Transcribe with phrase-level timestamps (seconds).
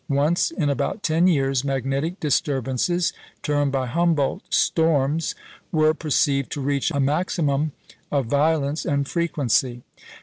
[0.09, 3.13] Once in about ten years, magnetic disturbances
[3.43, 5.35] (termed by Humboldt "storms")
[5.71, 7.71] were perceived to reach a maximum
[8.11, 9.83] of violence and frequency.